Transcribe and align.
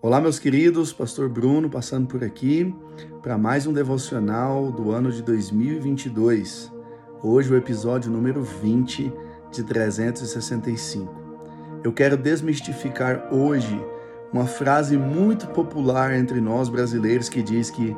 Olá, 0.00 0.20
meus 0.20 0.38
queridos, 0.38 0.92
Pastor 0.92 1.28
Bruno 1.28 1.68
passando 1.68 2.06
por 2.06 2.22
aqui 2.22 2.72
para 3.20 3.36
mais 3.36 3.66
um 3.66 3.72
devocional 3.72 4.70
do 4.70 4.92
ano 4.92 5.10
de 5.10 5.20
2022. 5.24 6.72
Hoje, 7.20 7.52
o 7.52 7.56
episódio 7.56 8.08
número 8.08 8.44
20 8.44 9.12
de 9.50 9.64
365. 9.64 11.12
Eu 11.82 11.92
quero 11.92 12.16
desmistificar 12.16 13.26
hoje 13.34 13.84
uma 14.32 14.46
frase 14.46 14.96
muito 14.96 15.48
popular 15.48 16.14
entre 16.14 16.40
nós 16.40 16.68
brasileiros 16.68 17.28
que 17.28 17.42
diz 17.42 17.68
que 17.68 17.96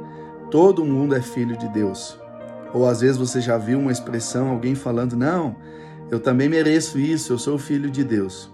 todo 0.50 0.86
mundo 0.86 1.14
é 1.14 1.20
filho 1.20 1.54
de 1.54 1.68
Deus. 1.68 2.18
Ou 2.72 2.88
às 2.88 3.02
vezes 3.02 3.18
você 3.18 3.42
já 3.42 3.58
viu 3.58 3.78
uma 3.78 3.92
expressão, 3.92 4.48
alguém 4.48 4.74
falando: 4.74 5.18
Não, 5.18 5.54
eu 6.10 6.18
também 6.18 6.48
mereço 6.48 6.98
isso, 6.98 7.34
eu 7.34 7.38
sou 7.38 7.58
filho 7.58 7.90
de 7.90 8.02
Deus. 8.02 8.50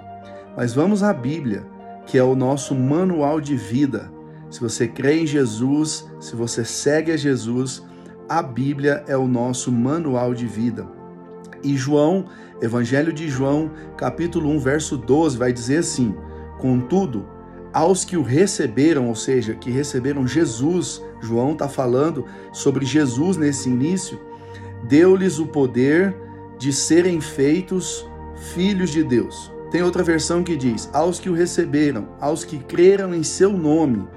Mas 0.56 0.74
vamos 0.74 1.04
à 1.04 1.12
Bíblia 1.12 1.75
que 2.06 2.16
é 2.16 2.22
o 2.22 2.36
nosso 2.36 2.74
manual 2.74 3.40
de 3.40 3.56
vida. 3.56 4.10
Se 4.48 4.60
você 4.60 4.86
crê 4.86 5.20
em 5.20 5.26
Jesus, 5.26 6.08
se 6.20 6.36
você 6.36 6.64
segue 6.64 7.10
a 7.12 7.16
Jesus, 7.16 7.82
a 8.28 8.42
Bíblia 8.42 9.04
é 9.08 9.16
o 9.16 9.26
nosso 9.26 9.72
manual 9.72 10.32
de 10.32 10.46
vida. 10.46 10.86
E 11.62 11.76
João, 11.76 12.26
Evangelho 12.62 13.12
de 13.12 13.28
João, 13.28 13.70
capítulo 13.96 14.48
1, 14.50 14.58
verso 14.60 14.96
12, 14.96 15.36
vai 15.36 15.52
dizer 15.52 15.78
assim: 15.78 16.14
Contudo, 16.58 17.26
aos 17.72 18.04
que 18.04 18.16
o 18.16 18.22
receberam, 18.22 19.08
ou 19.08 19.14
seja, 19.14 19.54
que 19.54 19.70
receberam 19.70 20.26
Jesus, 20.26 21.02
João 21.20 21.52
está 21.52 21.68
falando 21.68 22.24
sobre 22.52 22.86
Jesus 22.86 23.36
nesse 23.36 23.68
início, 23.68 24.18
deu-lhes 24.88 25.38
o 25.38 25.46
poder 25.46 26.16
de 26.58 26.72
serem 26.72 27.20
feitos 27.20 28.08
filhos 28.54 28.90
de 28.90 29.02
Deus. 29.02 29.55
Tem 29.76 29.82
outra 29.82 30.02
versão 30.02 30.42
que 30.42 30.56
diz: 30.56 30.88
Aos 30.90 31.20
que 31.20 31.28
o 31.28 31.34
receberam, 31.34 32.08
aos 32.18 32.46
que 32.46 32.56
creram 32.56 33.14
em 33.14 33.22
seu 33.22 33.52
nome, 33.52 34.08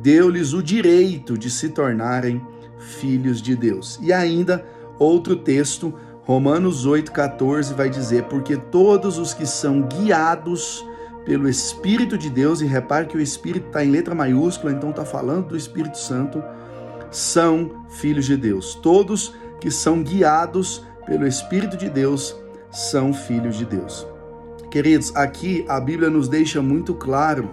deu-lhes 0.00 0.54
o 0.54 0.62
direito 0.62 1.36
de 1.36 1.50
se 1.50 1.68
tornarem 1.68 2.40
filhos 2.78 3.42
de 3.42 3.54
Deus. 3.54 3.98
E 4.00 4.10
ainda 4.10 4.64
outro 4.98 5.36
texto, 5.36 5.92
Romanos 6.22 6.86
8,14, 6.86 7.74
vai 7.74 7.90
dizer: 7.90 8.22
Porque 8.22 8.56
todos 8.56 9.18
os 9.18 9.34
que 9.34 9.44
são 9.44 9.82
guiados 9.82 10.82
pelo 11.26 11.46
Espírito 11.46 12.16
de 12.16 12.30
Deus, 12.30 12.62
e 12.62 12.64
repare 12.64 13.04
que 13.04 13.18
o 13.18 13.20
Espírito 13.20 13.66
está 13.66 13.84
em 13.84 13.90
letra 13.90 14.14
maiúscula, 14.14 14.72
então 14.72 14.88
está 14.88 15.04
falando 15.04 15.48
do 15.48 15.56
Espírito 15.58 15.98
Santo, 15.98 16.42
são 17.10 17.84
filhos 17.90 18.24
de 18.24 18.38
Deus. 18.38 18.76
Todos 18.76 19.34
que 19.60 19.70
são 19.70 20.02
guiados 20.02 20.82
pelo 21.04 21.26
Espírito 21.26 21.76
de 21.76 21.90
Deus 21.90 22.34
são 22.70 23.12
filhos 23.12 23.58
de 23.58 23.66
Deus. 23.66 24.10
Queridos, 24.72 25.14
aqui 25.14 25.66
a 25.68 25.78
Bíblia 25.78 26.08
nos 26.08 26.28
deixa 26.28 26.62
muito 26.62 26.94
claro 26.94 27.50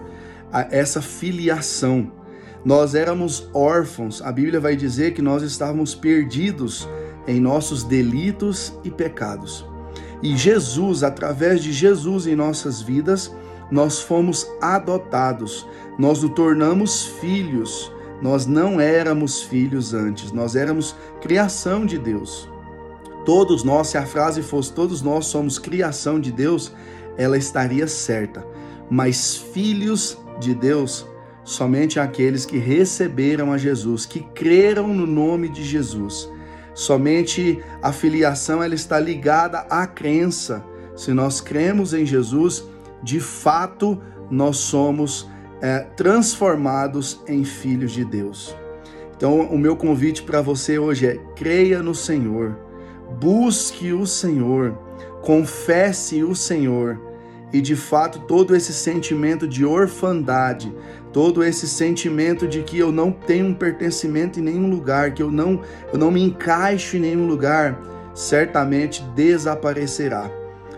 essa 0.70 1.02
filiação. 1.02 2.10
Nós 2.64 2.94
éramos 2.94 3.46
órfãos, 3.52 4.22
a 4.22 4.32
Bíblia 4.32 4.58
vai 4.58 4.74
dizer 4.74 5.12
que 5.12 5.20
nós 5.20 5.42
estávamos 5.42 5.94
perdidos 5.94 6.88
em 7.28 7.38
nossos 7.38 7.84
delitos 7.84 8.72
e 8.82 8.90
pecados. 8.90 9.66
E 10.22 10.34
Jesus, 10.34 11.02
através 11.02 11.62
de 11.62 11.74
Jesus 11.74 12.26
em 12.26 12.34
nossas 12.34 12.80
vidas, 12.80 13.30
nós 13.70 14.00
fomos 14.00 14.50
adotados, 14.58 15.68
nós 15.98 16.22
nos 16.22 16.32
tornamos 16.32 17.04
filhos. 17.20 17.92
Nós 18.22 18.46
não 18.46 18.80
éramos 18.80 19.42
filhos 19.42 19.92
antes, 19.92 20.32
nós 20.32 20.56
éramos 20.56 20.96
criação 21.20 21.84
de 21.84 21.98
Deus. 21.98 22.48
Todos 23.26 23.62
nós, 23.62 23.88
se 23.88 23.98
a 23.98 24.06
frase 24.06 24.42
fosse 24.42 24.72
todos 24.72 25.02
nós 25.02 25.26
somos 25.26 25.58
criação 25.58 26.18
de 26.18 26.32
Deus, 26.32 26.72
ela 27.16 27.36
estaria 27.36 27.86
certa. 27.86 28.44
Mas 28.90 29.36
filhos 29.36 30.18
de 30.38 30.54
Deus, 30.54 31.06
somente 31.44 32.00
aqueles 32.00 32.44
que 32.44 32.58
receberam 32.58 33.52
a 33.52 33.58
Jesus, 33.58 34.06
que 34.06 34.20
creram 34.34 34.88
no 34.88 35.06
nome 35.06 35.48
de 35.48 35.62
Jesus. 35.62 36.30
Somente 36.74 37.62
a 37.82 37.92
filiação 37.92 38.62
ela 38.62 38.74
está 38.74 38.98
ligada 38.98 39.60
à 39.70 39.86
crença. 39.86 40.64
Se 40.96 41.12
nós 41.12 41.40
cremos 41.40 41.92
em 41.92 42.06
Jesus, 42.06 42.64
de 43.02 43.20
fato 43.20 44.00
nós 44.30 44.58
somos 44.58 45.28
é, 45.60 45.80
transformados 45.96 47.20
em 47.26 47.44
filhos 47.44 47.92
de 47.92 48.04
Deus. 48.04 48.56
Então, 49.16 49.40
o 49.42 49.58
meu 49.58 49.76
convite 49.76 50.22
para 50.22 50.40
você 50.40 50.78
hoje 50.78 51.06
é: 51.06 51.16
creia 51.36 51.82
no 51.82 51.94
Senhor, 51.94 52.56
busque 53.20 53.92
o 53.92 54.06
Senhor, 54.06 54.78
confesse 55.22 56.22
o 56.22 56.34
Senhor 56.34 57.10
e 57.52 57.60
de 57.60 57.74
fato, 57.74 58.20
todo 58.20 58.54
esse 58.54 58.72
sentimento 58.72 59.46
de 59.46 59.64
orfandade, 59.64 60.72
todo 61.12 61.42
esse 61.42 61.66
sentimento 61.66 62.46
de 62.46 62.62
que 62.62 62.78
eu 62.78 62.92
não 62.92 63.10
tenho 63.10 63.46
um 63.46 63.54
pertencimento 63.54 64.38
em 64.38 64.42
nenhum 64.42 64.70
lugar, 64.70 65.12
que 65.12 65.22
eu 65.22 65.30
não, 65.30 65.60
eu 65.92 65.98
não 65.98 66.10
me 66.10 66.22
encaixo 66.22 66.96
em 66.96 67.00
nenhum 67.00 67.26
lugar, 67.26 67.80
certamente 68.14 69.02
desaparecerá. 69.16 70.30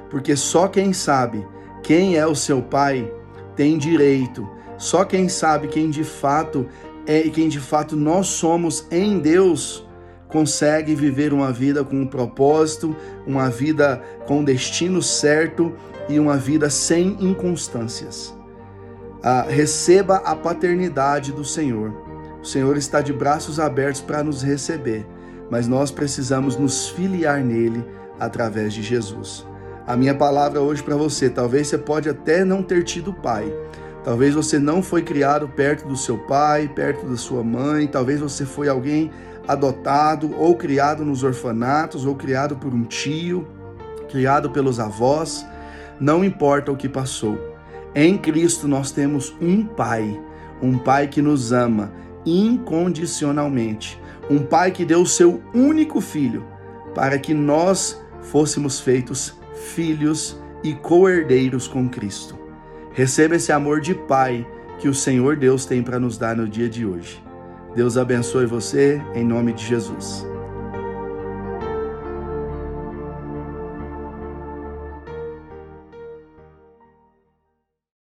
Porque 0.09 0.35
só 0.35 0.67
quem 0.67 0.93
sabe 0.93 1.47
quem 1.83 2.17
é 2.17 2.27
o 2.27 2.35
seu 2.35 2.63
pai 2.63 3.13
tem 3.55 3.77
direito. 3.77 4.49
Só 4.79 5.05
quem 5.05 5.29
sabe 5.29 5.69
quem 5.69 5.91
de 5.91 6.05
fato 6.05 6.67
é 7.07 7.21
e 7.21 7.31
quem 7.31 7.49
de 7.49 7.61
fato 7.61 7.97
nós 7.97 8.29
somos 8.29 8.87
em 8.91 9.19
Deus 9.19 9.87
consegue 10.33 10.95
viver 10.95 11.33
uma 11.33 11.53
vida 11.53 11.85
com 11.85 11.97
um 11.97 12.07
propósito, 12.07 12.97
uma 13.27 13.51
vida 13.51 14.03
com 14.27 14.43
destino 14.43 15.03
certo 15.03 15.75
e 16.09 16.19
uma 16.19 16.37
vida 16.37 16.71
sem 16.71 17.17
inconstâncias. 17.21 18.35
Ah, 19.23 19.47
receba 19.49 20.17
a 20.17 20.35
paternidade 20.35 21.31
do 21.31 21.45
Senhor. 21.45 21.93
O 22.43 22.45
Senhor 22.45 22.77
está 22.77 23.01
de 23.01 23.13
braços 23.13 23.61
abertos 23.61 24.01
para 24.01 24.25
nos 24.25 24.43
receber, 24.43 25.07
mas 25.49 25.69
nós 25.69 25.93
precisamos 25.93 26.57
nos 26.57 26.89
filiar 26.89 27.41
nele 27.45 27.85
através 28.19 28.73
de 28.73 28.83
Jesus. 28.83 29.47
A 29.87 29.97
minha 29.97 30.15
palavra 30.15 30.61
hoje 30.61 30.83
para 30.83 30.97
você, 30.97 31.29
talvez 31.29 31.69
você 31.69 31.79
pode 31.79 32.09
até 32.09 32.45
não 32.45 32.63
ter 32.63 32.83
tido 32.83 33.13
pai, 33.13 33.53
Talvez 34.05 34.35
você 34.35 34.59
não 34.59 34.83
foi 34.83 35.03
criado 35.03 35.49
perto 35.49 35.87
do 35.87 35.97
seu 35.97 36.19
pai, 36.19 36.69
perto 36.69 37.07
da 37.07 37.17
sua 37.17 37.45
mãe, 37.45 37.87
talvez 37.87 38.21
você 38.21 38.45
foi 38.45 38.69
alguém 38.69 39.11
adotado 39.47 40.35
ou 40.37 40.57
criado 40.57 41.05
nos 41.05 41.23
orfanatos 41.23 42.05
ou 42.05 42.17
criado 42.17 42.57
por 42.57 42.75
um 42.75 42.83
tio, 42.83 43.47
criado 44.09 44.51
pelos 44.51 44.81
avós, 44.81 45.47
não 46.01 46.25
importa 46.25 46.73
o 46.73 46.77
que 46.77 46.89
passou. 46.89 47.39
Em 47.95 48.19
Cristo 48.19 48.67
nós 48.67 48.91
temos 48.91 49.35
um 49.41 49.65
Pai, 49.65 50.21
um 50.61 50.79
Pai 50.79 51.07
que 51.07 51.23
nos 51.23 51.53
ama 51.53 51.93
incondicionalmente, 52.27 54.01
um 54.29 54.41
Pai 54.41 54.73
que 54.73 54.85
deu 54.85 55.03
o 55.03 55.07
seu 55.07 55.41
único 55.55 56.01
filho 56.01 56.45
para 56.95 57.19
que 57.19 57.33
nós 57.33 58.01
fôssemos 58.21 58.81
feitos 58.81 59.39
filhos 59.75 60.41
e 60.63 60.75
co-herdeiros 60.75 61.69
com 61.69 61.89
Cristo. 61.89 62.42
Receba 62.95 63.37
esse 63.37 63.51
amor 63.51 63.81
de 63.81 63.95
Pai 63.95 64.47
que 64.79 64.89
o 64.89 64.95
Senhor 64.95 65.37
Deus 65.37 65.65
tem 65.65 65.83
para 65.83 65.99
nos 65.99 66.19
dar 66.19 66.37
no 66.37 66.49
dia 66.49 66.69
de 66.69 66.85
hoje. 66.85 67.23
Deus 67.75 67.97
abençoe 67.97 68.45
você 68.45 69.01
em 69.15 69.25
nome 69.25 69.53
de 69.55 69.65
Jesus. 69.65 70.32